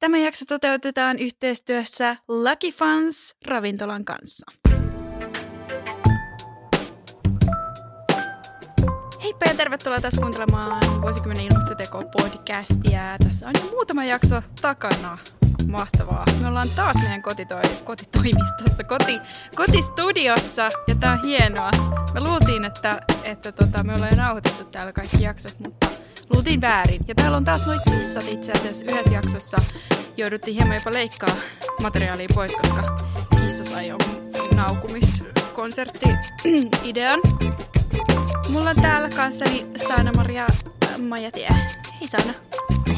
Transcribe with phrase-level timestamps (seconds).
[0.00, 4.46] Tämä jakso toteutetaan yhteistyössä Lucky Fans ravintolan kanssa.
[9.30, 13.00] Heippa ja tervetuloa taas kuuntelemaan vuosikymmenen ilmastoteko podcastia.
[13.24, 15.18] Tässä on jo muutama jakso takana.
[15.66, 16.24] Mahtavaa.
[16.40, 19.20] Me ollaan taas meidän kotitoi- kotitoimistossa, koti,
[19.54, 21.70] kotistudiossa ja tää on hienoa.
[22.14, 25.86] Me luultiin, että, että tota, me ollaan jo nauhoitettu täällä kaikki jaksot, mutta
[26.34, 27.00] luultiin väärin.
[27.08, 29.62] Ja täällä on taas noit kissat itse asiassa yhdessä jaksossa.
[30.16, 31.36] Jouduttiin hieman jopa leikkaa
[31.80, 32.98] materiaalia pois, koska
[33.42, 37.20] kissa sai jonkun naukumiskonsertti-idean.
[38.50, 40.46] Mulla on täällä kanssani Saana-Maria
[41.08, 41.48] Majatie.
[42.00, 42.34] Hei Saana.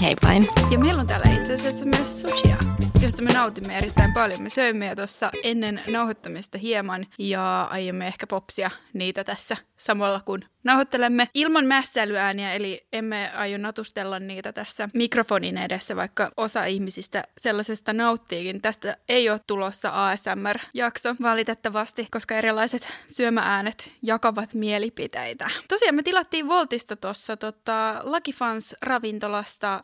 [0.00, 0.48] Hei vain.
[0.70, 2.56] Ja meillä on täällä itse asiassa myös sushia,
[3.02, 4.42] josta me nautimme erittäin paljon.
[4.42, 10.44] Me söimme jo tuossa ennen nauhoittamista hieman ja aiomme ehkä popsia niitä tässä samalla kun
[10.64, 17.92] nauhoittelemme ilman mässäilyääniä, eli emme aio natustella niitä tässä mikrofonin edessä, vaikka osa ihmisistä sellaisesta
[17.92, 18.62] nauttiikin.
[18.62, 25.50] Tästä ei ole tulossa ASMR-jakso valitettavasti, koska erilaiset syömääänet jakavat mielipiteitä.
[25.68, 29.80] Tosiaan me tilattiin Voltista tuossa tota, Lucky Fans ravintolasta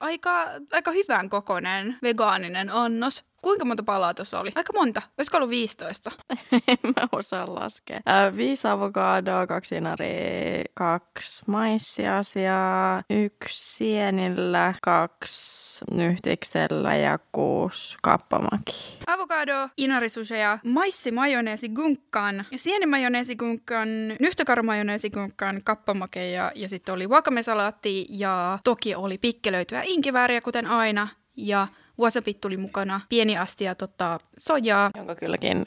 [0.00, 3.24] aika, aika hyvän kokoinen vegaaninen annos.
[3.42, 4.52] Kuinka monta palaa tuossa oli?
[4.54, 5.02] Aika monta.
[5.18, 6.10] Olisiko ollut 15?
[6.68, 8.00] en mä osaa laskea.
[8.08, 18.98] Äh, viisi avokadoa, kaksi inaria, kaksi maissiasiaa, yksi sienillä, kaksi nyhtiksellä ja kuusi kappamaki.
[19.06, 23.88] Avokado, inarisuseja, maissi majoneesi gunkkaan ja sienimajoneesi gunkkaan,
[24.20, 31.66] nyhtökarmajoneesi gunkkaan, kappamakeja ja sitten oli wakame-salaatti ja toki oli pikkelöityä inkivääriä kuten aina ja
[31.98, 34.90] wasabit tuli mukana, pieni astia tota, sojaa.
[34.96, 35.62] Jonka kylläkin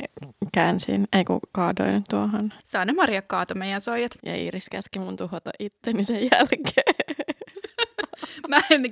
[0.53, 2.53] käänsin, ei kun kaadoin tuohon.
[2.65, 4.11] Saane Maria kaato meidän sojat.
[4.25, 6.95] Ja Iiris käski mun tuhota itteni sen jälkeen.
[8.47, 8.83] mä, en,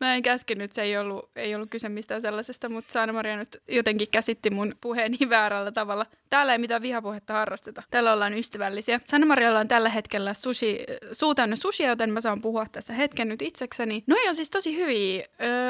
[0.00, 4.08] mä en käskenyt, se ei ollut, ei ollut kyse mistään sellaisesta, mutta Saana-Maria nyt jotenkin
[4.10, 6.06] käsitti mun puheeni väärällä tavalla.
[6.30, 7.82] Täällä ei mitään vihapuhetta harrasteta.
[7.90, 9.00] Täällä ollaan ystävällisiä.
[9.04, 10.78] Saana-Marialla on tällä hetkellä sushi,
[11.12, 14.04] suu täynnä sushi, joten mä saan puhua tässä hetken nyt itsekseni.
[14.06, 15.24] No on siis tosi hyviä.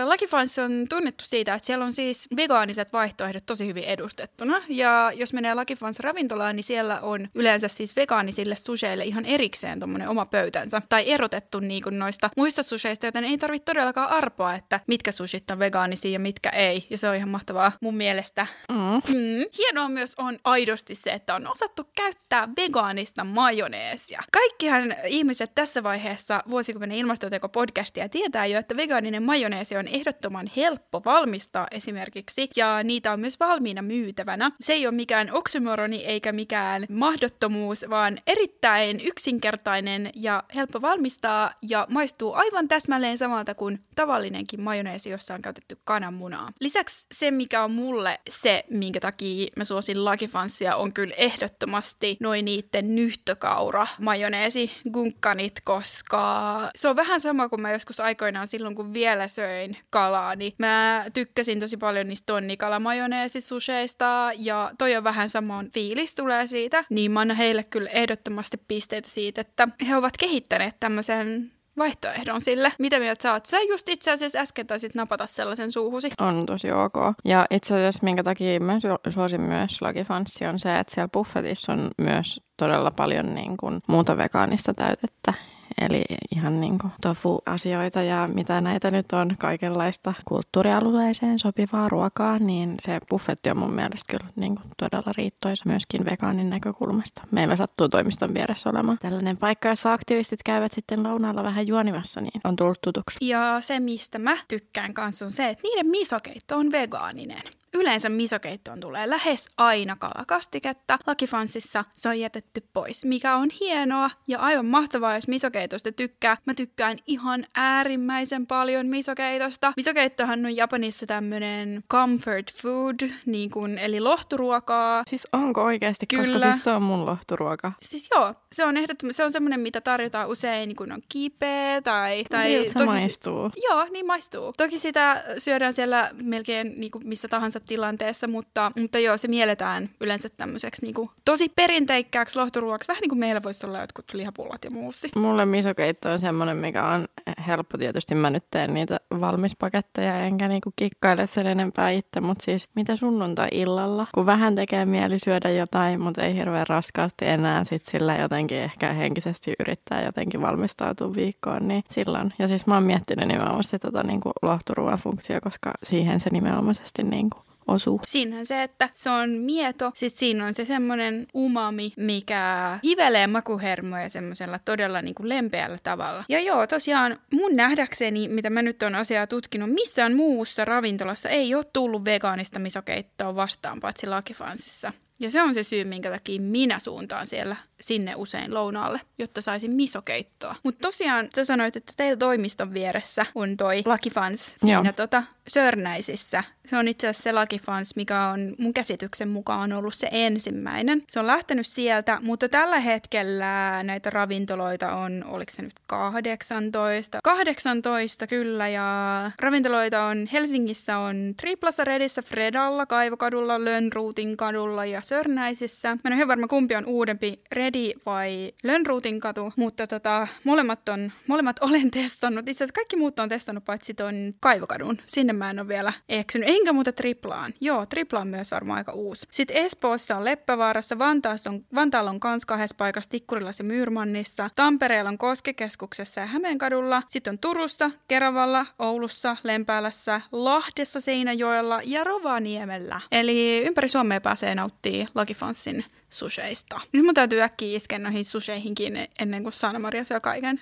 [0.05, 4.63] Lucky Fans on tunnettu siitä, että siellä on siis vegaaniset vaihtoehdot tosi hyvin edustettuna.
[4.69, 9.81] Ja jos menee Lucky Fans ravintolaan, niin siellä on yleensä siis vegaanisille susheille ihan erikseen
[9.81, 10.83] tommonen oma pöytänsä.
[10.89, 15.51] Tai erotettu niin kuin noista muista susheista, joten ei tarvitse todellakaan arpoa, että mitkä sushit
[15.51, 16.87] on vegaanisia ja mitkä ei.
[16.91, 18.47] Ja se on ihan mahtavaa mun mielestä.
[18.69, 19.15] Mm.
[19.15, 19.45] Mm.
[19.59, 24.23] Hienoa myös on aidosti se, että on osattu käyttää vegaanista majoneesia.
[24.33, 31.67] Kaikkihan ihmiset tässä vaiheessa vuosikymmenen ilmastoteko-podcastia tietää jo, että vegaaninen majoneesi on ehdottoman helppo valmistaa
[31.71, 34.51] esimerkiksi, ja niitä on myös valmiina myytävänä.
[34.61, 41.87] Se ei ole mikään oksymoroni eikä mikään mahdottomuus, vaan erittäin yksinkertainen ja helppo valmistaa ja
[41.91, 46.53] maistuu aivan täsmälleen samalta kuin tavallinenkin majoneesi, jossa on käytetty kananmunaa.
[46.61, 52.17] Lisäksi se, mikä on mulle se, minkä takia mä suosin Lucky Fansia, on kyllä ehdottomasti
[52.21, 58.75] noin niiden nyhtökaura majoneesi gunkkanit, koska se on vähän sama kuin mä joskus aikoinaan silloin,
[58.75, 65.31] kun vielä söin kalaa, niin mä tykkäsin tosi paljon niistä tonnikalamajoneesisusheista ja toi on vähän
[65.31, 70.17] samoin fiilis tulee siitä, niin mä annan heille kyllä ehdottomasti pisteitä siitä, että he ovat
[70.17, 72.73] kehittäneet tämmöisen vaihtoehdon sille.
[72.79, 73.47] Mitä mieltä sä oot?
[73.47, 76.11] Sä just itse asiassa äsken taisit napata sellaisen suuhusi.
[76.21, 76.95] On tosi ok.
[77.25, 78.79] Ja itse asiassa minkä takia mä
[79.09, 84.17] suosin myös Fancy on se, että siellä buffetissa on myös todella paljon niin kuin muuta
[84.17, 85.35] vegaanista täytettä.
[85.81, 86.05] Eli
[86.37, 92.99] ihan niin kuin tofu-asioita ja mitä näitä nyt on, kaikenlaista kulttuurialueeseen sopivaa ruokaa, niin se
[93.11, 97.23] buffetti on mun mielestä kyllä niin kuin todella riittoisa myöskin vegaanin näkökulmasta.
[97.31, 102.41] Meillä sattuu toimiston vieressä olemaan tällainen paikka, jossa aktivistit käyvät sitten lounaalla vähän juonimassa, niin
[102.45, 103.29] on tullut tutuksi.
[103.29, 107.43] Ja se, mistä mä tykkään kanssa on se, että niiden misokeitto on vegaaninen.
[107.75, 110.99] Yleensä misokeittoon tulee lähes aina kalakastiketta.
[111.07, 116.37] Lakifansissa se on jätetty pois, mikä on hienoa ja aivan mahtavaa, jos misokeitosta tykkää.
[116.47, 119.73] Mä tykkään ihan äärimmäisen paljon misokeitosta.
[119.77, 125.03] Misokeittohan on Japanissa tämmönen comfort food, niin kuin, eli lohturuokaa.
[125.07, 126.23] Siis onko oikeasti, Kyllä.
[126.23, 127.73] koska siis se on mun lohturuoka.
[127.83, 132.25] Siis joo, se on ehdottomasti, se on semmoinen, mitä tarjotaan usein, kun on kipeä tai...
[132.31, 133.51] tai Siltä se toki, maistuu.
[133.69, 134.53] Joo, niin maistuu.
[134.57, 139.91] Toki sitä syödään siellä melkein niin kuin missä tahansa tilanteessa, mutta, mutta joo, se mielletään
[140.01, 144.65] yleensä tämmöiseksi niin kuin, tosi perinteikkääksi lohturuoksi, vähän niin kuin meillä voisi olla jotkut lihapullat
[144.65, 145.11] ja muussi.
[145.17, 147.09] Mulle misokeitto on semmoinen, mikä on
[147.47, 148.15] helppo tietysti.
[148.15, 154.07] Mä nyt teen niitä valmispaketteja enkä niinku kikkaile sen enempää itse, mutta siis mitä sunnuntai-illalla,
[154.15, 158.93] kun vähän tekee mieli syödä jotain, mutta ei hirveän raskaasti enää sit sillä jotenkin ehkä
[158.93, 162.33] henkisesti yrittää jotenkin valmistautua viikkoon, niin silloin.
[162.39, 167.39] Ja siis mä oon miettinyt nimenomaan tota niinku lohturuoan funktio, koska siihen se nimenomaisesti niinku
[167.69, 168.01] osuu.
[168.07, 174.09] Siinähän se, että se on mieto, sitten siinä on se semmoinen umami, mikä hivelee makuhermoja
[174.09, 176.25] semmoisella todella niin kuin lempeällä tavalla.
[176.29, 181.55] Ja joo, tosiaan mun nähdäkseni, mitä mä nyt on asiaa tutkinut, missään muussa ravintolassa ei
[181.55, 184.93] ole tullut vegaanista misokeittoa vastaan, paitsi Lakifansissa.
[185.21, 189.77] Ja se on se syy, minkä takia minä suuntaan siellä sinne usein lounaalle, jotta saisin
[189.77, 190.57] misokeittoa.
[190.63, 196.45] Mutta tosiaan sä sanoit, että teillä toimiston vieressä on toi Lucky Fans siinä tota, Sörnäisissä.
[196.67, 201.03] Se on itse asiassa se Lucky Fans, mikä on mun käsityksen mukaan ollut se ensimmäinen.
[201.09, 207.19] Se on lähtenyt sieltä, mutta tällä hetkellä näitä ravintoloita on, oliko se nyt 18?
[207.25, 215.89] 18 kyllä, ja ravintoloita on Helsingissä on Triplassa Redissä, Fredalla, Kaivokadulla, Lönnruutin kadulla ja Sörnäisissä.
[215.89, 217.41] Mä en ole ihan varma kumpi on uudempi,
[217.73, 222.49] Redi vai Lönnruutin katu, mutta tota, molemmat, on, molemmat olen testannut.
[222.49, 224.99] Itse asiassa kaikki muut on testannut paitsi ton Kaivokadun.
[225.07, 226.49] Sinne mä en ole vielä eksynyt.
[226.49, 227.55] Enkä muuta Triplaan.
[227.61, 229.27] Joo, Tripla on myös varmaan aika uusi.
[229.31, 234.51] Sitten Espoossa on Leppävaarassa, Vantaassa on, Vantaalla on kans kahdessa paikassa, Tikkurilassa ja Myyrmannissa.
[234.57, 237.03] Tampereella on Koskekeskuksessa ja Hämeenkadulla.
[237.09, 243.01] Sitten on Turussa, Keravalla, Oulussa, Lempäälässä, Lahdessa, Seinäjoella ja Rovaniemellä.
[243.13, 246.81] Eli ympäri Suomea pääsee nauttii Lucky Fansin susheista.
[246.93, 250.61] Nyt mun täytyy äkkiä iskeä noihin susheihinkin ennen kuin Sanna-Maria syö kaiken.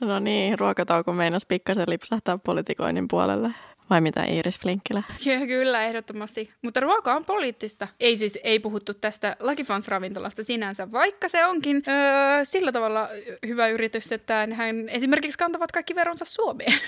[0.00, 3.50] No niin, ruokatauko meinas pikkasen lipsahtaa politikoinnin puolelle.
[3.90, 5.02] Vai mitä Iiris Flinkkilä?
[5.24, 6.50] Joo, kyllä, ehdottomasti.
[6.62, 7.88] Mutta ruoka on poliittista.
[8.00, 13.08] Ei siis, ei puhuttu tästä Lucky Fans-ravintolasta sinänsä, vaikka se onkin öö, sillä tavalla
[13.46, 16.78] hyvä yritys, että hän esimerkiksi kantavat kaikki veronsa Suomeen.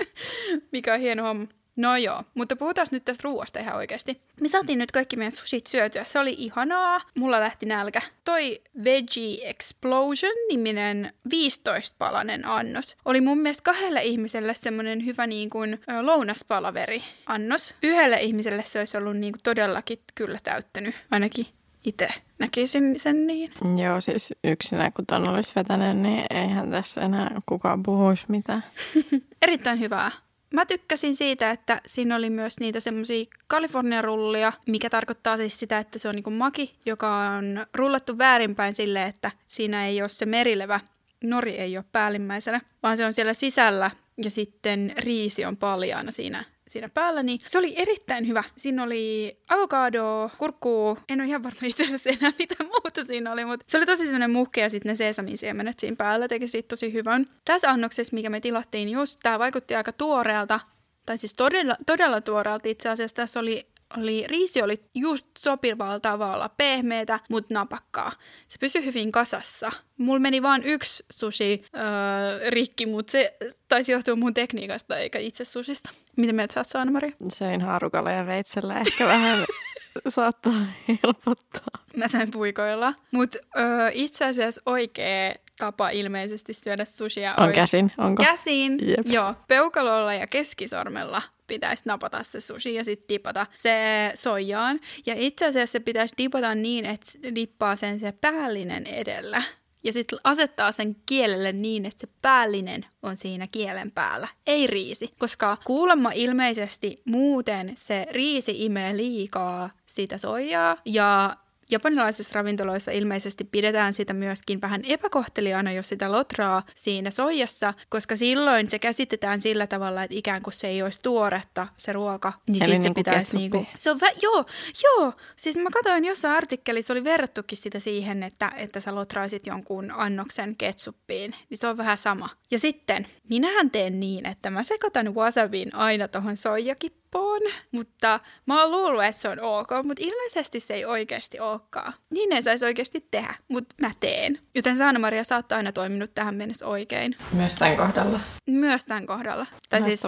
[0.72, 1.61] Mikä on hieno homma.
[1.76, 4.20] No joo, mutta puhutaan nyt tästä ruoasta ihan oikeasti.
[4.40, 6.04] Me saatiin nyt kaikki meidän sushit syötyä.
[6.04, 7.00] Se oli ihanaa.
[7.18, 8.02] Mulla lähti nälkä.
[8.24, 17.02] Toi Veggie Explosion-niminen 15-palanen annos oli mun mielestä kahdelle ihmiselle semmoinen hyvä niin kuin lounaspalaveri
[17.26, 17.74] annos.
[17.82, 20.94] Yhdelle ihmiselle se olisi ollut niin kuin todellakin kyllä täyttänyt.
[21.10, 21.46] Ainakin
[21.84, 22.08] itse
[22.38, 23.52] näkisin sen niin.
[23.84, 28.64] Joo, siis yksinä kun ton olisi vetänyt, niin eihän tässä enää kukaan puhuisi mitään.
[29.42, 30.10] Erittäin hyvää.
[30.52, 35.98] Mä tykkäsin siitä, että siinä oli myös niitä semmoisia Kalifornia-rullia, mikä tarkoittaa siis sitä, että
[35.98, 40.80] se on niinku maki, joka on rullattu väärinpäin silleen, että siinä ei ole se merilevä,
[41.24, 43.90] nori ei ole päällimmäisenä, vaan se on siellä sisällä
[44.24, 48.44] ja sitten riisi on paljaana siinä siinä päällä, niin se oli erittäin hyvä.
[48.56, 53.44] Siinä oli avokado, kurkku, en ole ihan varma itse asiassa enää mitä muuta siinä oli,
[53.44, 57.26] mutta se oli tosi semmoinen muhkea sitten ne seesamisiemenet siinä päällä teki siitä tosi hyvän.
[57.44, 60.60] Tässä annoksessa, mikä me tilattiin just, tämä vaikutti aika tuoreelta,
[61.06, 63.16] tai siis todella, todella tuoreelta itse asiassa.
[63.16, 68.12] Tässä oli oli, riisi oli just sopivalla tavalla pehmeätä, mutta napakkaa.
[68.48, 69.72] Se pysyi hyvin kasassa.
[69.98, 73.36] Mulla meni vain yksi sushi öö, rikki, mutta se
[73.68, 75.90] taisi johtua mun tekniikasta eikä itse susista.
[76.16, 77.12] Mitä mieltä sä oot, Saana-Maria?
[77.32, 79.44] Söin haarukalla ja veitsellä ehkä vähän
[80.08, 81.84] saattaa helpottaa.
[81.96, 82.94] Mä sain puikoilla.
[83.10, 88.24] Mutta öö, itse asiassa oikea tapa ilmeisesti syödä sushia On käsin, onko?
[88.24, 89.06] Käsin, Jep.
[89.06, 89.34] joo.
[89.48, 93.72] Peukalolla ja keskisormella pitäisi napata se sushi ja sitten dipata se
[94.14, 94.80] soijaan.
[95.06, 99.42] Ja itse asiassa se pitäisi dipata niin, että dippaa sen se päällinen edellä.
[99.84, 105.14] Ja sitten asettaa sen kielelle niin, että se päällinen on siinä kielen päällä, ei riisi.
[105.18, 111.36] Koska kuulemma ilmeisesti muuten se riisi imee liikaa sitä soijaa ja
[111.72, 118.68] Japanilaisissa ravintoloissa ilmeisesti pidetään sitä myöskin vähän epäkohteliaana, jos sitä lotraa siinä soijassa, koska silloin
[118.68, 122.72] se käsitetään sillä tavalla, että ikään kuin se ei olisi tuoretta se ruoka, niin Eli
[122.72, 123.66] niin se pitäisi niinku...
[123.76, 124.44] Se on vä- joo,
[124.84, 129.90] joo, siis mä katsoin jossain artikkelissa, oli verrattukin sitä siihen, että, että sä lotraisit jonkun
[129.90, 132.28] annoksen ketsuppiin, niin se on vähän sama.
[132.50, 137.40] Ja sitten, minähän teen niin, että mä sekoitan wasabin aina tuohon soijakippuun helppoon,
[137.72, 141.92] mutta mä oon luullut, että se on ok, mutta ilmeisesti se ei oikeasti olekaan.
[142.10, 144.38] Niin ei saisi oikeasti tehdä, mutta mä teen.
[144.54, 147.16] Joten Saana-Maria, sä oot aina toiminut tähän mennessä oikein.
[147.32, 148.20] Myös tämän kohdalla?
[148.50, 149.46] Myös tämän kohdalla.
[149.68, 150.02] Tai siis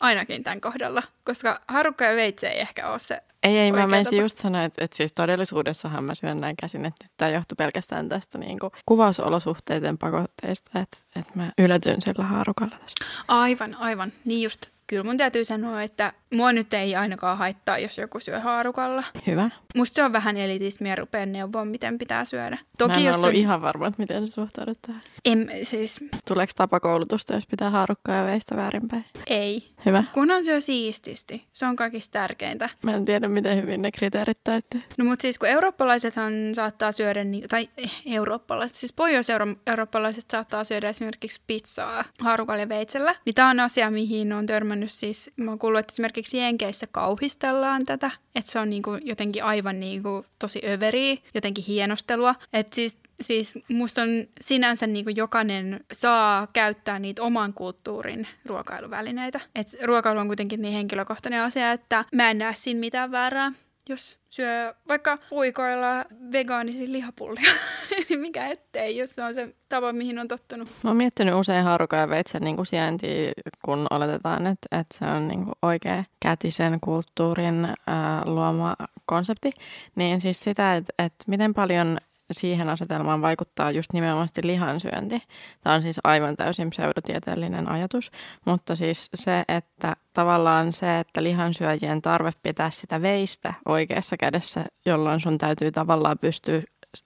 [0.00, 4.18] ainakin tämän kohdalla, koska harukka ja veitse ei ehkä ole se ei, ei, mä menisin
[4.18, 8.08] just sanoa, että, että siis todellisuudessahan mä syön näin käsin, että nyt tämä johtuu pelkästään
[8.08, 13.04] tästä niin kuin kuvausolosuhteiden pakotteista, että, että mä yllätyn sillä haarukalla tästä.
[13.28, 14.12] Aivan, aivan.
[14.24, 18.40] Niin just kyllä mun täytyy sanoa, että mua nyt ei ainakaan haittaa, jos joku syö
[18.40, 19.04] haarukalla.
[19.26, 19.50] Hyvä.
[19.76, 22.58] Musta se on vähän elitistä, minä rupean neuvoa, miten pitää syödä.
[22.78, 23.34] Toki Mä en jos ollut on...
[23.34, 25.02] ihan varma, että miten se suhtaudut tähän.
[25.24, 26.04] En, siis...
[26.28, 29.04] Tuleeko tapakoulutusta, jos pitää haarukkaa ja veistä väärinpäin?
[29.26, 29.68] Ei.
[29.86, 30.04] Hyvä.
[30.12, 31.44] Kunhan syö siististi.
[31.52, 32.68] Se on kaikista tärkeintä.
[32.84, 34.82] Mä en tiedä, miten hyvin ne kriteerit täyttyy.
[34.98, 37.68] No mutta siis kun eurooppalaisethan saattaa syödä, tai
[38.06, 44.32] eurooppalaiset, siis pohjois-eurooppalaiset saattaa syödä esimerkiksi pizzaa haarukalla ja veitsellä, niin tämä on asia, mihin
[44.32, 48.90] on törmännyt siis, mä oon kuullut, että esimerkiksi Jenkeissä kauhistellaan tätä, että se on niinku
[49.04, 54.08] jotenkin aivan niinku tosi överiä, jotenkin hienostelua, että siis siis musta on
[54.40, 59.40] sinänsä niin kuin jokainen saa käyttää niitä oman kulttuurin ruokailuvälineitä.
[59.54, 63.52] Et ruokailu on kuitenkin niin henkilökohtainen asia, että mä en näe siinä mitään väärää
[63.88, 67.52] jos syö vaikka puikoilla vegaanisia lihapullia,
[68.08, 70.68] niin mikä ettei, jos se on se tapa, mihin on tottunut.
[70.84, 73.32] Mä oon miettinyt usein haarukan ja veitsen niin sijaintia,
[73.64, 79.50] kun oletetaan, että, että se on niin kuin oikea kätisen kulttuurin ää, luoma konsepti.
[79.94, 81.98] Niin siis sitä, että, että miten paljon
[82.32, 85.22] siihen asetelmaan vaikuttaa just nimenomaan lihansyönti.
[85.60, 88.10] Tämä on siis aivan täysin pseudotieteellinen ajatus,
[88.44, 95.20] mutta siis se, että tavallaan se, että lihansyöjien tarve pitää sitä veistä oikeassa kädessä, jolloin
[95.20, 96.62] sun täytyy tavallaan pystyä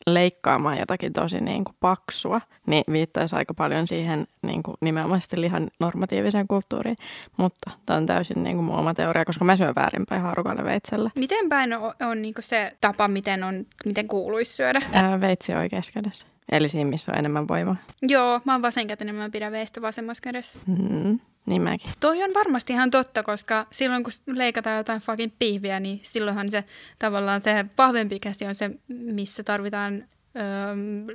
[0.07, 5.71] leikkaamaan jotakin tosi niin kuin paksua, niin viittaisi aika paljon siihen niin kuin nimenomaan lihan
[5.81, 6.97] normatiiviseen kulttuuriin.
[7.37, 11.11] Mutta tämä on täysin niin kuin mun oma teoria, koska mä syön väärinpäin haarukalle veitsellä.
[11.15, 14.83] Miten päin on, on niin kuin se tapa, miten, on, miten kuuluisi syödä?
[14.93, 16.27] Ää, veitsi oikeassa kädessä.
[16.53, 17.77] Eli siinä, missä on enemmän voimaa.
[18.03, 20.59] Joo, mä oon vasenkätinen, mä pidän veistä vasemmassa kädessä.
[20.67, 21.91] Mm, niin mäkin.
[22.01, 26.65] Toi on varmasti ihan totta, koska silloin kun leikataan jotain fucking pihviä, niin silloinhan se
[26.99, 29.95] tavallaan se vahvempi käsi on se, missä tarvitaan
[30.37, 30.43] öö,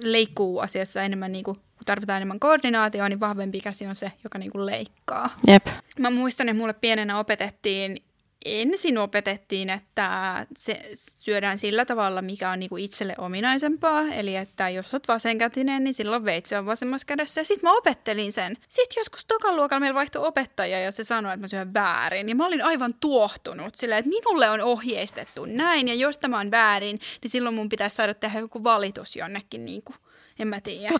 [0.03, 4.37] leikkuu asiassa enemmän niin kuin kun tarvitaan enemmän koordinaatioa, niin vahvempi käsi on se, joka
[4.37, 5.29] niin kuin leikkaa.
[5.47, 5.67] Jep.
[5.99, 8.03] Mä muistan, että mulle pienenä opetettiin
[8.45, 14.01] ensin opetettiin, että se syödään sillä tavalla, mikä on niinku itselle ominaisempaa.
[14.01, 17.41] Eli että jos olet vasenkätinen, niin silloin veitsi on vasemmassa kädessä.
[17.41, 18.57] Ja sitten mä opettelin sen.
[18.69, 22.29] Sitten joskus tokan luokalla meillä vaihtoi opettaja ja se sanoi, että mä syön väärin.
[22.29, 25.87] Ja mä olin aivan tuohtunut sillä, että minulle on ohjeistettu näin.
[25.87, 29.81] Ja jos tämä on väärin, niin silloin mun pitäisi saada tehdä joku valitus jonnekin niin
[29.81, 29.95] kuin
[30.41, 30.93] en mä tiedä,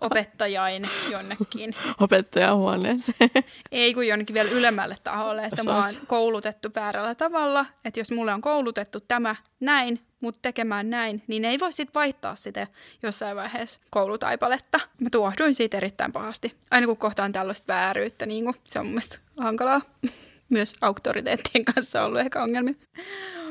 [0.00, 1.74] opettajain jonnekin.
[2.00, 3.30] Opettajahuoneeseen.
[3.72, 8.32] Ei kun jonnekin vielä ylemmälle taholle, että mä oon koulutettu väärällä tavalla, että jos mulle
[8.32, 12.66] on koulutettu tämä näin, mutta tekemään näin, niin ei voi sitten vaihtaa sitä
[13.02, 14.80] jossain vaiheessa koulutaipaletta.
[15.00, 16.54] Mä tuohduin siitä erittäin pahasti.
[16.70, 19.80] Aina kun kohtaan tällaista vääryyttä, niin kun, se on mun mielestä hankalaa.
[20.48, 22.74] Myös auktoriteettien kanssa ollut ehkä ongelmia.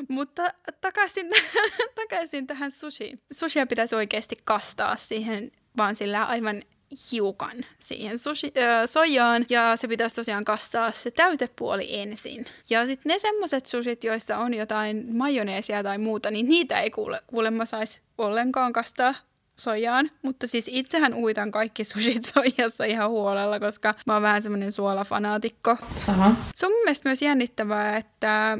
[0.09, 0.47] Mutta
[0.81, 1.31] takaisin,
[2.01, 3.21] takaisin tähän sushiin.
[3.31, 6.63] Sushia pitäisi oikeasti kastaa siihen vaan sillä aivan
[7.11, 12.45] hiukan siihen sushi, äh, sojaan ja se pitäisi tosiaan kastaa se täytepuoli ensin.
[12.69, 17.21] Ja sitten ne semmoiset sushit, joissa on jotain majoneesia tai muuta, niin niitä ei kuule,
[17.27, 19.15] kuulemma saisi ollenkaan kastaa
[19.59, 24.71] sojaan, mutta siis itsehän uitan kaikki sushit soijassa ihan huolella, koska mä oon vähän semmoinen
[24.71, 25.77] suolafanaatikko.
[25.95, 26.35] Sama.
[26.55, 28.57] Se on mun mielestä myös jännittävää, että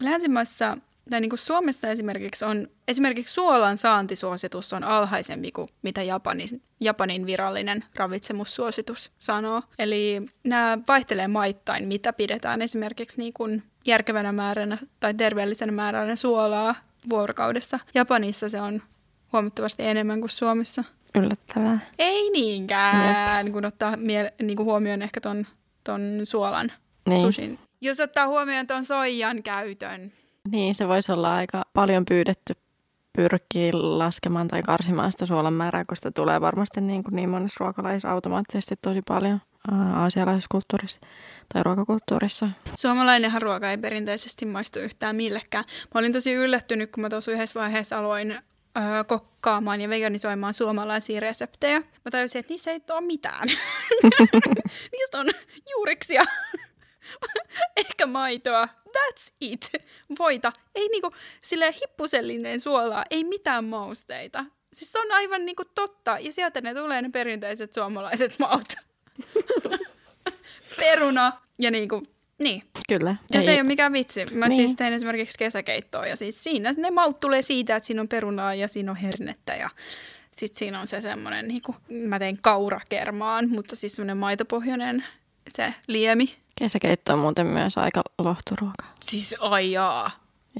[0.00, 0.78] länsimaissa
[1.10, 7.26] tai niin kuin Suomessa esimerkiksi on, esimerkiksi suolan saantisuositus on alhaisempi kuin mitä Japanin, Japanin
[7.26, 9.62] virallinen ravitsemussuositus sanoo.
[9.78, 16.74] Eli nämä vaihtelee maittain, mitä pidetään esimerkiksi niin kuin järkevänä määränä tai terveellisenä määränä suolaa
[17.08, 17.78] vuorokaudessa.
[17.94, 18.82] Japanissa se on
[19.34, 20.84] huomattavasti enemmän kuin Suomessa.
[21.14, 21.78] Yllättävää.
[21.98, 23.52] Ei niinkään, Jep.
[23.52, 25.46] kun ottaa mie- niin kuin huomioon ehkä ton,
[25.84, 26.72] ton suolan
[27.08, 27.20] niin.
[27.20, 27.58] sushin.
[27.80, 30.12] Jos ottaa huomioon ton soijan käytön.
[30.50, 32.54] Niin, se voisi olla aika paljon pyydetty
[33.16, 37.64] pyrkii laskemaan tai karsimaan sitä suolan määrää, koska sitä tulee varmasti niin, kuin niin monessa
[37.64, 39.40] ruokalajissa automaattisesti tosi paljon
[39.94, 41.00] aasialaisessa kulttuurissa
[41.54, 42.48] tai ruokakulttuurissa.
[42.74, 45.64] Suomalainenhan ruoka ei perinteisesti maistu yhtään millekään.
[45.94, 48.34] Mä olin tosi yllättynyt, kun mä tuossa yhdessä vaiheessa aloin
[49.06, 51.80] kokkaamaan ja veganisoimaan suomalaisia reseptejä.
[51.80, 53.48] Mä tajusin, että niissä ei ole mitään.
[54.92, 55.26] Niistä on
[55.70, 56.24] juuriksia,
[57.76, 59.72] ehkä maitoa, that's it.
[60.18, 61.10] Voita, ei niinku
[61.42, 64.44] sille hippusellinen suolaa, ei mitään mausteita.
[64.72, 68.74] Siis se on aivan niinku totta, ja sieltä ne tulee ne perinteiset suomalaiset maut.
[70.80, 72.02] Peruna ja niinku
[72.38, 72.62] niin.
[72.88, 73.16] Kyllä.
[73.32, 73.44] Ja ei.
[73.46, 74.26] se ei ole mikään vitsi.
[74.26, 74.60] Mä niin.
[74.60, 78.54] siis tein esimerkiksi kesäkeittoa ja siis siinä ne maut tulee siitä, että siinä on perunaa
[78.54, 79.70] ja siinä on hernettä ja
[80.36, 85.04] sitten siinä on se semmoinen, niin kuin, mä tein kaurakermaan, mutta siis semmoinen maitopohjainen
[85.48, 86.36] se liemi.
[86.58, 88.84] Kesäkeitto on muuten myös aika lohturuoka.
[89.00, 90.10] Siis aijaa.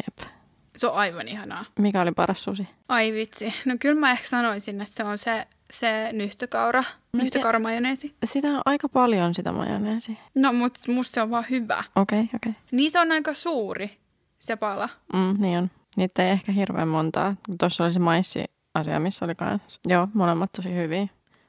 [0.07, 0.31] Jep.
[0.76, 1.64] Se on aivan ihanaa.
[1.78, 2.69] Mikä oli paras susi?
[2.88, 3.54] Ai vitsi.
[3.64, 8.14] No kyllä mä ehkä sanoisin, että se on se se nyhtökaura, nyhtökaura majoneesi.
[8.25, 10.16] Sitä on aika paljon sitä majoneesia.
[10.35, 11.85] No, mutta musta se on vaan hyvä.
[11.97, 12.50] Okei, okay, okei.
[12.50, 12.62] Okay.
[12.73, 13.99] Niin se on aika suuri,
[14.38, 14.88] se pala.
[15.12, 15.71] Mm, niin on.
[15.97, 17.37] Niitä ei ehkä hirveän montaa.
[17.59, 19.80] Tuossa oli se maissi-asia, missä oli kanssa.
[19.87, 21.09] Joo, molemmat tosi hyviä.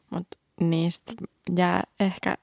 [0.10, 1.13] Mutta niistä
[1.57, 2.36] jää ehkä,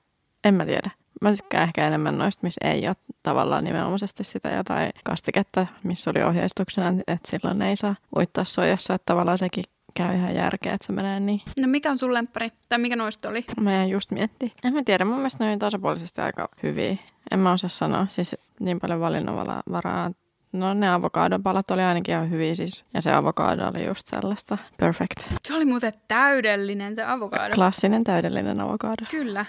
[0.44, 0.90] en mä tiedä.
[1.20, 6.22] Mä tykkään ehkä enemmän noista, missä ei ole tavallaan nimenomaisesti sitä jotain kastiketta, missä oli
[6.22, 8.94] ohjeistuksena, että silloin ei saa uittaa sojassa.
[8.94, 9.64] Että tavallaan sekin
[9.94, 11.40] käy ihan järkeä, että se menee niin.
[11.60, 12.50] No mikä on sun lemppari?
[12.68, 13.44] Tai mikä noista oli?
[13.60, 14.52] Mä en just mietti.
[14.64, 16.96] En mä tiedä, mun mielestä ne on tasapuolisesti aika hyviä.
[17.30, 20.10] En mä osaa sanoa, siis niin paljon valinnanvaraa.
[20.52, 22.84] No ne avokadon palat oli ainakin ihan hyviä siis.
[22.94, 25.20] Ja se avokado oli just sellaista perfect.
[25.44, 27.54] Se oli muuten täydellinen se avokado.
[27.54, 29.04] Klassinen täydellinen avokado.
[29.10, 29.46] Kyllä.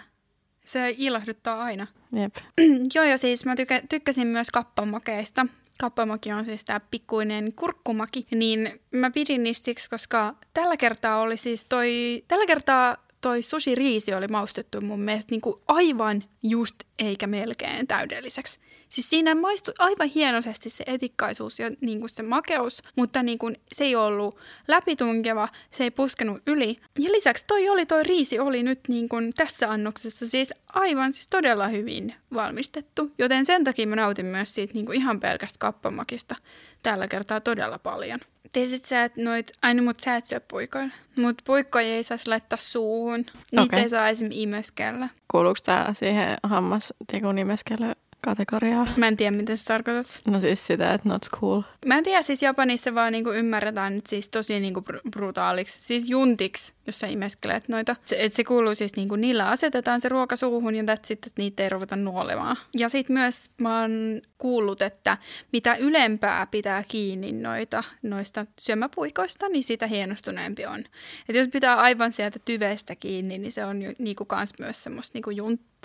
[0.65, 1.87] Se ilahduttaa aina.
[2.15, 2.35] Jep.
[2.95, 5.45] Joo, ja siis mä tykä, tykkäsin myös kappamakeista.
[5.83, 11.37] Kappamaki on siis tämä pikkuinen kurkkumaki, niin mä pidin niistä siksi, koska tällä kertaa oli
[11.37, 17.27] siis toi, tällä kertaa toi sushi-riisi oli maustettu mun mielestä niin kuin aivan just eikä
[17.27, 18.59] melkein täydelliseksi.
[18.89, 23.57] Siis siinä maistui aivan hienosti se etikkaisuus ja niin kuin se makeus, mutta niin kuin
[23.71, 24.37] se ei ollut
[24.67, 26.75] läpitunkeva, se ei puskenut yli.
[26.99, 31.27] Ja lisäksi toi oli, toi riisi oli nyt niin kuin tässä annoksessa siis aivan siis
[31.27, 33.11] todella hyvin valmistettu.
[33.17, 36.35] Joten sen takia mä nautin myös siitä niin kuin ihan pelkästä kappamakista
[36.83, 38.19] tällä kertaa todella paljon.
[38.53, 40.93] Tiesit sä, että noit, aina mut sä et syö puikoilla.
[41.15, 43.19] Mut puikkoja ei saisi laittaa suuhun.
[43.51, 43.79] Niitä Okei.
[43.79, 45.09] ei saa esimerkiksi imeskellä.
[45.31, 47.91] Kuuluuko tämä siihen hammastikun nimeskely
[48.23, 48.89] kategoriaan?
[48.97, 50.21] Mä en tiedä, miten sä tarkoitat.
[50.27, 51.61] No siis sitä, että not cool.
[51.85, 56.09] Mä en tiedä, siis Japanissa vaan niinku ymmärretään nyt siis tosi niinku br- brutaaliksi, siis
[56.09, 57.95] juntiksi, jos sä imeskelet noita.
[58.05, 61.31] Se, et se kuuluu siis niinku, niillä asetetaan se ruoka suuhun ja that's it, että
[61.37, 62.57] niitä ei ruveta nuolemaan.
[62.73, 65.17] Ja sit myös mä oon kuullut, että
[65.53, 70.83] mitä ylempää pitää kiinni noita, noista syömäpuikoista, niin sitä hienostuneempi on.
[71.29, 75.29] Et jos pitää aivan sieltä tyvestä kiinni, niin se on niinku kans myös semmoista niinku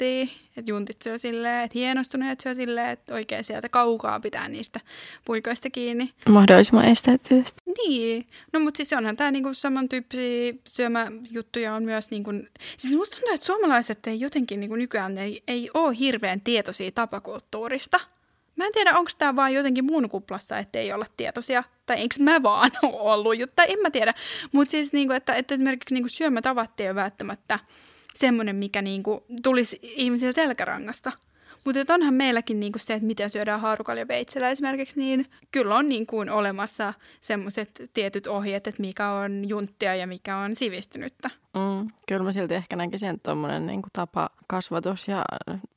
[0.05, 0.39] junttia.
[0.57, 4.81] Että juntit syö silleen, että hienostuneet syö silleen, että oikein sieltä kaukaa pitää niistä
[5.25, 6.13] puikoista kiinni.
[6.29, 7.63] Mahdollisimman esteettisesti.
[7.67, 12.31] Niin, no mutta siis onhan tämä niinku samantyyppisiä syömäjuttuja on myös, niinku,
[12.77, 18.01] siis musta tuntuu, että suomalaiset ei jotenkin niinku nykyään ei, ei ole hirveän tietoisia tapakulttuurista.
[18.57, 22.15] Mä en tiedä, onko tämä vaan jotenkin mun kuplassa, että ei olla tietoisia, tai enkö
[22.21, 24.15] mä vaan ole ollut, tai en mä tiedä.
[24.53, 27.59] Mutta siis, niinku, että, että esimerkiksi niinku syömätavat ei ole välttämättä
[28.19, 31.13] semmoinen, mikä niinku tulisi ihmisille selkärangasta.
[31.65, 35.89] Mutta onhan meilläkin niinku se, että miten syödään haarukalla ja veitsellä esimerkiksi, niin kyllä on
[35.89, 41.31] niinku olemassa semmoiset tietyt ohjeet, että mikä on junttia ja mikä on sivistynyttä.
[41.55, 45.25] Mm, kyllä mä silti ehkä näkisin, että tuommoinen niin tapa kasvatus ja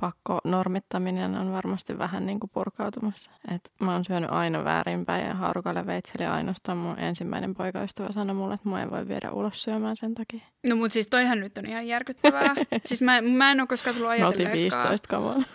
[0.02, 3.32] pakko normittaminen on varmasti vähän niin kuin purkautumassa.
[3.56, 8.54] Et mä oon syönyt aina väärinpäin ja haarukalle veitseli ainoastaan mun ensimmäinen poikaystävä sanoi mulle,
[8.54, 10.42] että mä en voi viedä ulos syömään sen takia.
[10.68, 12.56] No mutta siis toihan nyt on ihan järkyttävää.
[12.86, 14.84] siis mä, mä en ole koskaan tullut ajatelleeksikaan.
[14.84, 15.46] 15 kamoon.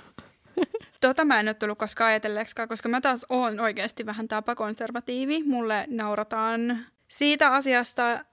[1.00, 5.42] Tota mä en ole tullut koskaan ajatelleeksikaan, koska mä taas oon oikeasti vähän tapakonservatiivi.
[5.42, 8.24] Mulle naurataan siitä asiasta,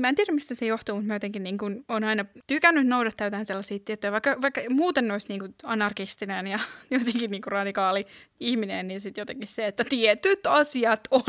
[0.00, 3.26] mä en tiedä mistä se johtuu, mutta mä jotenkin niin kuin on aina tykännyt noudattaa
[3.26, 6.58] jotain sellaisia tiettyjä, vaikka, vaikka muuten olisi niin kuin anarkistinen ja
[6.90, 8.06] jotenkin niin kuin radikaali
[8.40, 11.22] ihminen, niin sitten jotenkin se, että tietyt asiat on,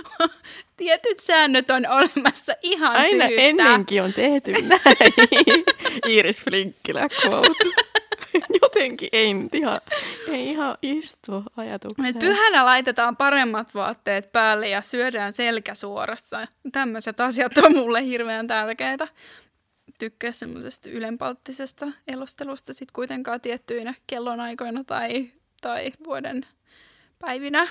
[0.76, 3.46] tietyt säännöt on olemassa ihan Aina syystä.
[3.46, 5.14] ennenkin on tehty näin.
[6.08, 7.97] Iiris Flinkkilä quote.
[8.62, 9.80] Jotenkin ei nyt ihan,
[10.28, 12.08] ei ihan istu ajatukseen.
[12.08, 16.46] Et pyhänä laitetaan paremmat vaatteet päälle ja syödään selkä suorassa.
[16.72, 19.08] Tämmöiset asiat on mulle hirveän tärkeitä.
[19.98, 26.46] Tykkää semmoisesta ylenpalttisesta elostelusta sit kuitenkaan tiettyinä kellonaikoina tai, tai vuoden
[27.18, 27.68] päivinä.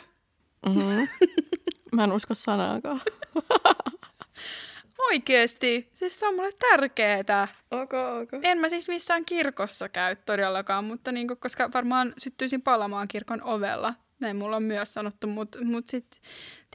[0.65, 1.07] Mm-hmm.
[1.95, 3.01] Mä en usko sanaakaan.
[5.07, 7.47] Oikeesti, siis se on mulle tärkeetä.
[7.71, 8.29] Ok, ok.
[8.43, 13.93] En mä siis missään kirkossa käy todellakaan, mutta niinku, koska varmaan syttyisin palamaan kirkon ovella.
[14.19, 16.21] Näin mulla on myös sanottu, mutta mut sitten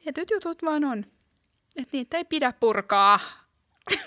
[0.03, 0.99] tietyt jutut vaan on.
[1.77, 3.21] Että niitä ei pidä purkaa.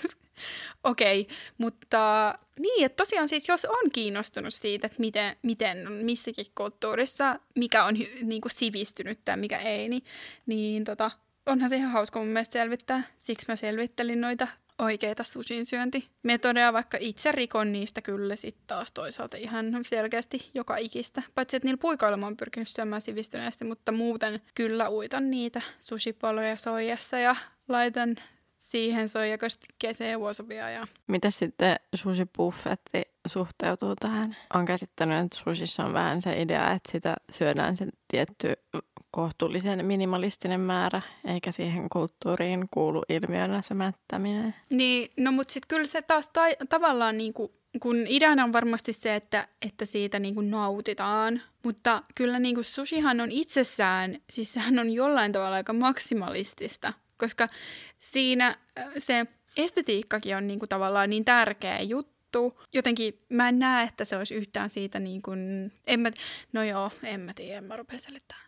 [0.84, 5.92] Okei, okay, mutta niin, että tosiaan siis jos on kiinnostunut siitä, että miten, miten on
[5.92, 10.04] missäkin kulttuurissa, mikä on niin kuin sivistynyt tai mikä ei, niin,
[10.46, 11.10] niin tota,
[11.46, 13.02] onhan se ihan hauska mun mielestä selvittää.
[13.18, 19.36] Siksi mä selvittelin noita oikeita sushin syöntimetodeja, vaikka itse rikon niistä kyllä sitten taas toisaalta
[19.36, 21.22] ihan selkeästi joka ikistä.
[21.34, 26.56] Paitsi, että niillä puikoilla mä oon pyrkinyt syömään sivistyneesti, mutta muuten kyllä uitan niitä sushipaloja
[26.56, 27.36] soijassa ja
[27.68, 28.16] laitan
[28.56, 34.36] siihen soijakastikkeeseen ja wasabia ja Miten sitten sushi-buffetti suhteutuu tähän?
[34.54, 38.52] Olen käsittänyt, että sushissa on vähän se idea, että sitä syödään se tietty
[39.16, 44.54] kohtuullisen minimalistinen määrä, eikä siihen kulttuuriin kuulu ilmiönä se mättäminen.
[44.70, 47.52] Niin, no mutta sitten kyllä se taas ta- tavallaan niinku,
[47.82, 53.32] kun ideana on varmasti se, että, että siitä niinku nautitaan, mutta kyllä niinku sushihan on
[53.32, 57.48] itsessään, siis sehän on jollain tavalla aika maksimalistista, koska
[57.98, 58.46] siinä
[58.78, 59.26] äh, se
[59.56, 64.70] estetiikkakin on niinku tavallaan niin tärkeä juttu, jotenkin mä en näe, että se olisi yhtään
[64.70, 66.10] siitä niin kuin, en mä,
[66.52, 68.45] no joo, en mä tiedä, en mä rupea selittämään.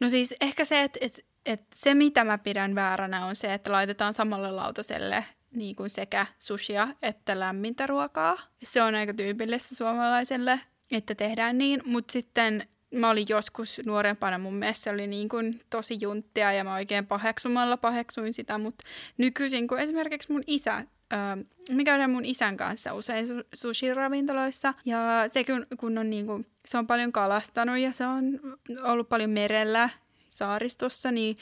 [0.00, 3.72] No siis ehkä se, että, että, että se mitä mä pidän vääränä on se, että
[3.72, 8.38] laitetaan samalle lautaselle niin kuin sekä sushia että lämmintä ruokaa.
[8.64, 14.54] Se on aika tyypillistä suomalaiselle, että tehdään niin, mutta sitten mä olin joskus nuorempana, mun
[14.54, 18.84] mielestä se oli niin kuin tosi junttia ja mä oikein paheksumalla paheksuin sitä, mutta
[19.18, 25.44] nykyisin kun esimerkiksi mun isä Öö, me käydään mun isän kanssa usein sushi-ravintoloissa ja se
[25.44, 28.40] kun, kun on niin kuin, se on paljon kalastanut ja se on
[28.82, 29.90] ollut paljon merellä
[30.28, 31.36] saaristossa, niin,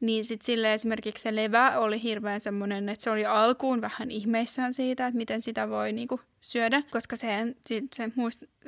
[0.00, 4.74] niin sitten sille esimerkiksi se levä oli hirveän semmoinen, että se oli alkuun vähän ihmeissään
[4.74, 7.28] siitä, että miten sitä voi niinku syödä, koska se,
[7.94, 8.10] se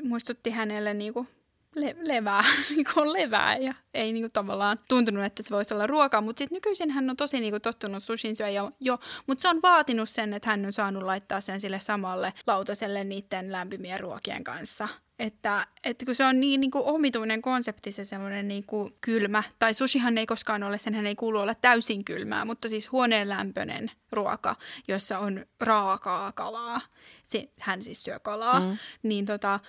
[0.05, 1.27] muistutti hänelle niinku
[1.77, 5.87] le- levää, niin kuin levää ja ei niin kuin tavallaan tuntunut, että se voisi olla
[5.87, 9.43] ruokaa, mutta sitten nykyisin hän on tosi niin kuin tottunut sushin syö jo, jo, mutta
[9.43, 14.01] se on vaatinut sen, että hän on saanut laittaa sen sille samalle lautaselle niiden lämpimien
[14.01, 14.89] ruokien kanssa.
[15.19, 19.43] Että, että kun se on niin, niin kuin omituinen konsepti, se semmoinen niin kuin kylmä,
[19.59, 23.91] tai sushihan ei koskaan ole, senhän ei kuulu olla täysin kylmää, mutta siis huoneen lämpöinen
[24.13, 24.57] ruoka,
[24.89, 26.81] jossa on raakaa kalaa,
[27.25, 28.79] se, hän siis syö kalaa, mm.
[29.03, 29.61] niin tota,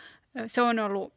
[0.48, 1.17] se on ollut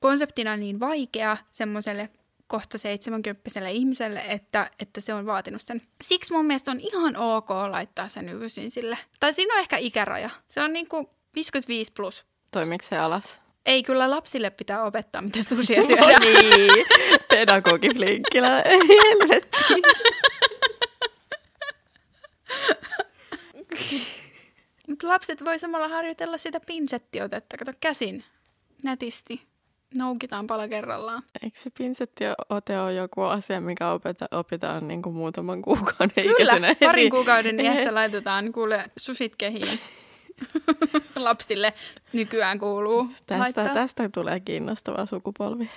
[0.00, 2.08] konseptina niin vaikea semmoiselle
[2.46, 5.82] kohta 70 ihmiselle, että, että se on vaatinut sen.
[6.02, 8.98] Siksi mun mielestä on ihan ok laittaa sen nykyisin sille.
[9.20, 10.30] Tai siinä on ehkä ikäraja.
[10.46, 12.26] Se on niinku 55 plus.
[12.50, 13.40] Toimiko se alas?
[13.66, 16.12] Ei, kyllä lapsille pitää opettaa, miten susia syödään.
[16.12, 16.86] no niin,
[17.30, 19.58] pedagogi Flinkkilä, helvetti.
[24.86, 28.24] Mutta lapset voi samalla harjoitella sitä pinsettiotetta, kato käsin,
[28.82, 29.49] nätisti
[29.94, 31.22] noukitaan pala kerrallaan.
[31.42, 37.10] Eikö se pinsettiote ole joku asia, mikä opeta, opitaan niin kuin muutaman kuukauden Kyllä, parin
[37.10, 39.80] kuukauden iässä laitetaan kuule susit kehiin.
[41.16, 41.72] lapsille
[42.12, 45.70] nykyään kuuluu tästä, tästä tulee kiinnostava sukupolvi.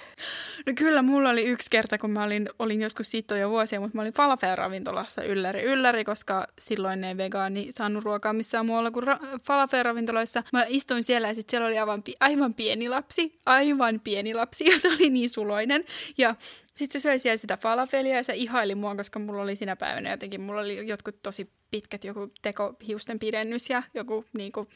[0.68, 3.96] No kyllä, mulla oli yksi kerta, kun mä olin, olin joskus siitä jo vuosia, mutta
[3.98, 9.40] mä olin falafel-ravintolassa ylläri ylläri, koska silloin ei vegaani saanut ruokaa missään muualla kuin ra-
[9.44, 10.44] falafel-ravintoloissa.
[10.54, 14.80] Mä istuin siellä ja sitten siellä oli aivan, aivan pieni lapsi, aivan pieni lapsi ja
[14.80, 15.86] se oli niin suloinen.
[16.18, 16.36] Ja
[16.76, 20.10] sitten se söi siellä sitä falafelia ja se ihaili mua, koska mulla oli sinä päivänä
[20.10, 24.68] jotenkin, mulla oli jotkut tosi pitkät joku tekohiusten pidennys ja joku niinku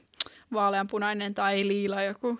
[0.53, 2.39] vaaleanpunainen tai liila joku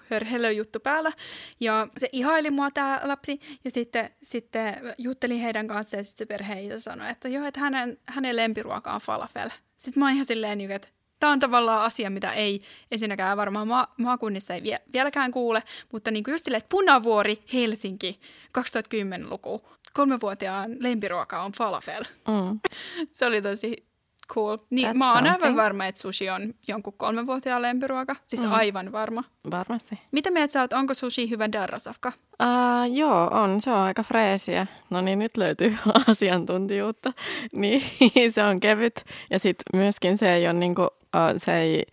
[0.56, 1.12] juttu päällä.
[1.60, 6.26] Ja se ihaili mua tämä lapsi ja sitten, sitten jutteli heidän kanssaan ja sitten se
[6.26, 9.50] perheisä sanoi, että joo, että hänen, hänen lempiruoka on falafel.
[9.78, 10.88] Sitten mä oon ihan silleen, niinku, että
[11.20, 16.12] Tämä on tavallaan asia, mitä ei ensinnäkään varmaan ma- maakunnissa ei vie- vieläkään kuule, mutta
[16.12, 18.20] niin kuin just silleen, että Punavuori, Helsinki,
[18.58, 22.04] 2010-luku, kolmevuotiaan lempiruoka on falafel.
[22.28, 22.60] Mm.
[23.14, 23.88] Se oli tosi
[24.34, 24.58] cool.
[24.70, 28.16] Niin, That's mä oon aivan varma, että sushi on jonkun kolmenvuotiaan lempiruoka.
[28.28, 28.52] Siis mm.
[28.52, 29.24] aivan varma.
[29.52, 30.00] Varmasti.
[30.12, 32.12] Mitä mieltä sä oot, onko sushi hyvä darrasafka?
[32.44, 33.62] Uh, joo, on.
[33.62, 34.68] Se on aika freesiä.
[34.90, 35.78] No niin, nyt löytyy
[36.08, 37.14] asiantuntijuutta.
[37.52, 39.06] Niin, se on kevyt.
[39.30, 40.88] Ja sitten myöskin se ei ole, niinku,
[41.38, 41.86] se ei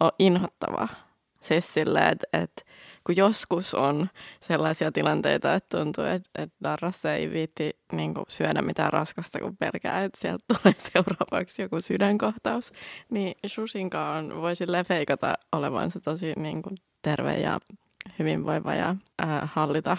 [0.00, 0.88] ole inhottavaa.
[1.40, 2.66] Siis silleen, että et,
[3.04, 4.08] kun joskus on
[4.40, 9.56] sellaisia tilanteita, että tuntuu, että, että darrassa ei viitti niin kuin, syödä mitään raskasta, kun
[9.56, 12.72] pelkää, että sieltä tulee seuraavaksi joku sydänkohtaus,
[13.10, 17.60] niin Shushinkaan voisi feikata olevansa tosi niin kuin, terve ja
[18.18, 19.96] hyvinvoiva ja ää, hallita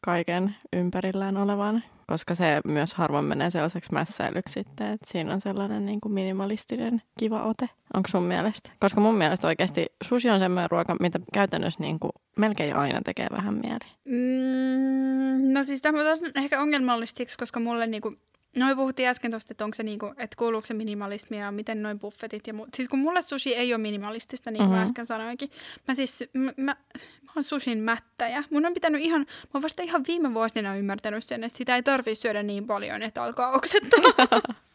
[0.00, 5.86] kaiken ympärillään olevan, koska se myös harvoin menee sellaiseksi mässäilyksi sitten, että siinä on sellainen
[5.86, 7.68] niin kuin minimalistinen kiva ote.
[7.94, 8.70] Onko sun mielestä?
[8.80, 13.26] Koska mun mielestä oikeasti sushi on semmoinen ruoka, mitä käytännössä niin kuin melkein aina tekee
[13.30, 13.86] vähän mieli.
[14.04, 18.16] Mm, no siis tämä on ehkä ongelmallista koska mulle niin kuin
[18.56, 21.82] No me puhuttiin äsken tuosta, että, onko se niinku, että kuuluuko se minimalismi ja miten
[21.82, 22.46] noin buffetit.
[22.46, 24.84] Ja mu- siis kun mulle sushi ei ole minimalistista, niin kuin mm-hmm.
[24.84, 25.50] äsken sanoinkin.
[25.88, 26.76] Mä siis, mä, mä,
[27.22, 28.44] mä oon sushin mättäjä.
[28.50, 31.82] Mun on pitänyt ihan, mä oon vasta ihan viime vuosina ymmärtänyt sen, että sitä ei
[31.82, 34.28] tarvii syödä niin paljon, että alkaa oksettaa.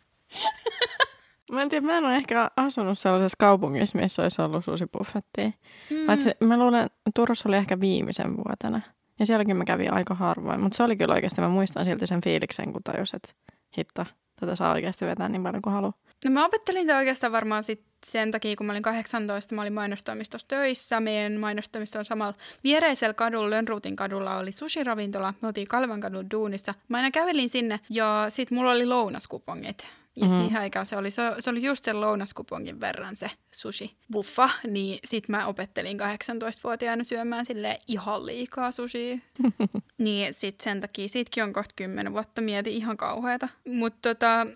[1.52, 5.52] Mä en tiedä, mä en ole ehkä asunut sellaisessa kaupungissa, missä olisi ollut susibuffettia.
[5.90, 6.06] Mm.
[6.06, 8.82] Paitsi mä luulen, että Turussa oli ehkä viimeisen vuotena.
[9.20, 10.62] Ja sielläkin mä kävin aika harvoin.
[10.62, 13.34] Mutta se oli kyllä oikeasti, mä muistan silti sen fiiliksen, kun tajus, että
[13.78, 14.06] hitto,
[14.40, 15.94] tätä saa oikeasti vetää niin paljon kuin haluaa.
[16.26, 19.74] No mä opettelin se oikeastaan varmaan sit sen takia, kun mä olin 18, mä olin
[19.74, 21.00] mainostoimistossa töissä.
[21.00, 22.34] Meidän mainostoimisto on samalla
[22.64, 25.34] viereisellä kadulla, Lönnruutin kadulla oli sushi-ravintola.
[25.42, 26.74] Me oltiin Kalvan kadun duunissa.
[26.88, 29.88] Mä aina kävelin sinne ja sit mulla oli lounaskupongit.
[30.15, 30.41] Ja mm-hmm.
[30.41, 35.30] siihen aikaan se oli, se, se oli just sen lounaskupongin verran se sushi-buffa, niin sit
[35.30, 39.23] mä opettelin 18-vuotiaana syömään sille ihan liikaa sushi.
[39.97, 43.47] niin sit sen takia, siitäkin on kohta 10 vuotta, mietin ihan kauheata.
[43.67, 44.47] Mutta tota,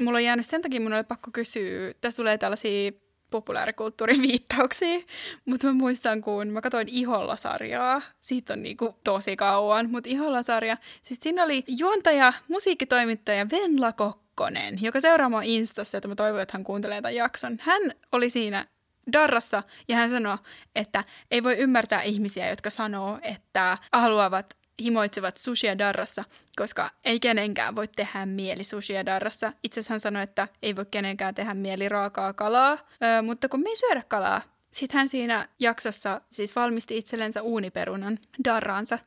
[0.00, 2.92] mulla on jäänyt sen takia, mun oli pakko kysyä, tässä tulee tällaisia
[3.30, 5.00] populaarikulttuurin viittauksia,
[5.44, 11.22] mutta mä muistan, kun mä katsoin Iholla-sarjaa, siitä on niinku tosi kauan, mutta Iholla-sarja, sitten
[11.22, 13.92] siinä oli juontaja, musiikkitoimittaja Venla
[14.34, 17.58] Kokkonen, joka seuraa mua Instassa, että mä toivon, että hän kuuntelee tämän jakson.
[17.60, 18.66] Hän oli siinä
[19.12, 20.38] Darrassa ja hän sanoi,
[20.74, 26.24] että ei voi ymmärtää ihmisiä, jotka sanoo, että haluavat himoitsevat sushia darrassa,
[26.56, 29.52] koska ei kenenkään voi tehdä mieli sushia darrassa.
[29.62, 33.60] Itse asiassa hän sanoi, että ei voi kenenkään tehdä mieli raakaa kalaa, öö, mutta kun
[33.60, 38.98] me ei syödä kalaa, sitten hän siinä jaksossa siis valmisti itsellensä uuniperunan darraansa.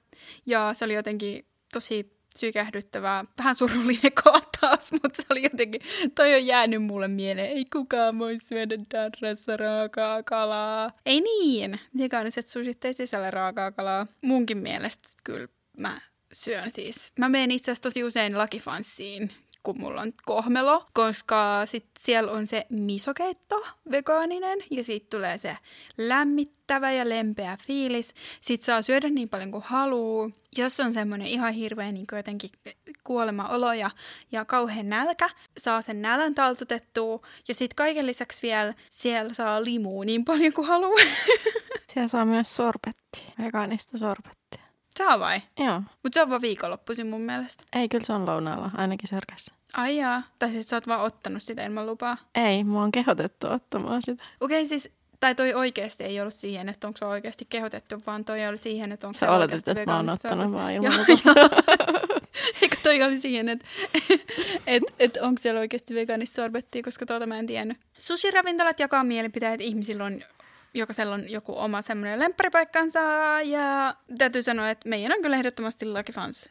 [0.45, 5.81] Ja se oli jotenkin tosi sykähdyttävää, vähän surullinen kohtaus, mutta se oli jotenkin,
[6.15, 10.91] toi on jäänyt mulle mieleen, ei kukaan voi syödä darrassa raakaa kalaa.
[11.05, 14.07] Ei niin, vegaaniset susit ei sisällä raakaa kalaa.
[14.21, 16.01] Munkin mielestä kyllä mä
[16.33, 17.11] syön siis.
[17.19, 19.31] Mä menen itse asiassa tosi usein Lakifanssiin,
[19.65, 25.57] kun mulla on kohmelo, koska sit siellä on se misokeitto vegaaninen ja sitten tulee se
[25.97, 28.13] lämmittävä ja lempeä fiilis.
[28.41, 30.29] Sitten saa syödä niin paljon kuin haluaa.
[30.57, 32.49] Jos on semmoinen ihan hirveä niin jotenkin
[33.03, 33.89] kuolemaolo ja,
[34.31, 37.21] ja kauhean nälkä, saa sen nälän taltutettua.
[37.47, 41.05] Ja sitten kaiken lisäksi vielä siellä saa limua niin paljon kuin haluaa.
[41.93, 44.64] Siellä saa myös sorbetti, vegaanista sorbettia.
[44.97, 45.41] Saa vai?
[45.59, 45.81] Joo.
[46.03, 47.63] Mutta se on vaan viikonloppuisin mun mielestä.
[47.73, 49.53] Ei, kyllä se on lounaalla, ainakin sörkässä.
[49.73, 50.21] Ai jaa.
[50.39, 52.17] Tai siis sä oot vaan ottanut sitä ilman lupaa.
[52.35, 54.23] Ei, mua on kehotettu ottamaan sitä.
[54.39, 58.25] Okei, okay, siis tai toi oikeasti ei ollut siihen, että onko se oikeasti kehotettu, vaan
[58.25, 60.93] toi oli siihen, että onko se oikeasti että mä oon ottanut vaan ilman.
[62.61, 63.65] Eikö toi oli siihen, että
[64.67, 67.77] et, et onko siellä oikeasti vegaanista sorbettia, koska tuota mä en tiennyt.
[67.97, 70.21] Sushi-ravintolat jakaa mielipiteet, ihmisillä on
[70.75, 72.99] jokaisella on joku oma semmoinen lempparipaikkansa
[73.43, 76.49] ja täytyy sanoa, että meidän on kyllä ehdottomasti Lucky Fans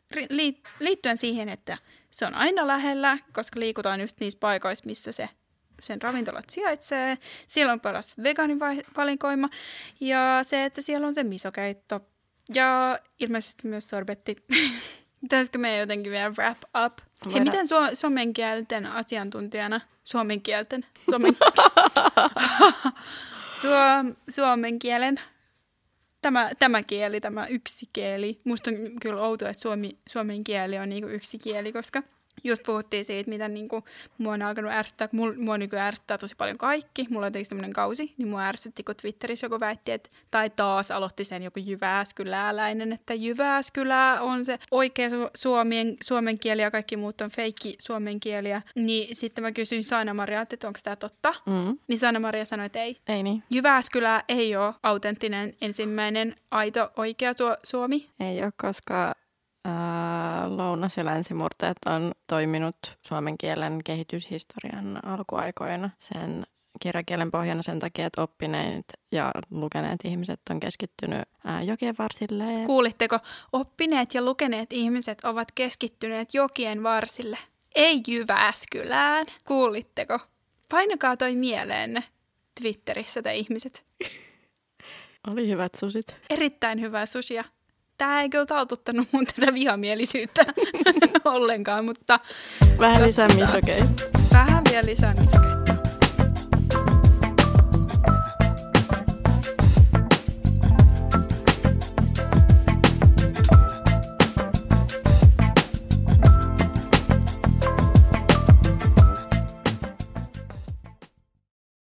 [0.80, 1.78] liittyen siihen, että
[2.10, 5.28] se on aina lähellä, koska liikutaan just niissä paikoissa, missä se
[5.82, 7.18] sen ravintolat sijaitsee.
[7.46, 9.48] Siellä on paras vegaanivalikoima
[10.00, 12.00] ja se, että siellä on se misokeitto
[12.54, 14.36] ja ilmeisesti myös sorbetti.
[15.20, 16.98] Pitäisikö meidän jotenkin vielä wrap up?
[16.98, 17.42] Hei, Voidaan.
[17.42, 21.36] miten su- suomen kielten asiantuntijana, suomen kielten, suomen,
[23.64, 25.20] Suom, suomen kielen
[26.22, 28.40] tämä, tämä kieli, tämä yksi kieli.
[28.44, 32.02] Musta on kyllä outoa, että suomi, suomen kieli on niinku yksi kieli, koska
[32.44, 33.84] just puhuttiin siitä, mitä niinku
[34.18, 37.06] mua on alkanut ärsyttää, kun mul- mua niinku ärsyttää tosi paljon kaikki.
[37.10, 41.24] Mulla on semmoinen kausi, niin mua ärsytti, kun Twitterissä joku väitti, että, tai taas aloitti
[41.24, 47.20] sen joku Jyväskyläläinen, että Jyväskylä on se oikea su- suomen, suomen kieli ja kaikki muut
[47.20, 48.62] on feikki suomen kieliä.
[48.74, 51.34] Niin sitten mä kysyin Saina-Maria, että onko tämä totta?
[51.46, 51.78] Mm.
[51.88, 52.96] Niin Saina-Maria sanoi, että ei.
[53.08, 53.42] Ei niin.
[53.50, 58.06] Jyväskylä ei ole autenttinen ensimmäinen aito oikea Su- Suomi.
[58.20, 59.14] Ei ole, koska
[60.48, 66.46] lounas- ja länsimurteet on toiminut suomen kielen kehityshistorian alkuaikoina sen
[66.80, 72.44] kirjakielen pohjana sen takia, että oppineet ja lukeneet ihmiset on keskittynyt ää, jokien varsille.
[72.66, 73.18] Kuulitteko,
[73.52, 77.38] oppineet ja lukeneet ihmiset ovat keskittyneet jokien varsille,
[77.74, 79.26] ei Jyväskylään.
[79.44, 80.18] Kuulitteko?
[80.68, 82.04] Painakaa toi mieleenne
[82.60, 83.84] Twitterissä te ihmiset.
[85.28, 86.16] Oli hyvät susit.
[86.30, 87.44] Erittäin hyvää susia.
[87.98, 90.44] Tämä ei kyllä taututtanut mun tätä vihamielisyyttä
[91.24, 92.20] ollenkaan, mutta
[92.78, 93.86] Vähän lisää misokeita.
[94.32, 95.74] vähän vielä lisää misokeittoa.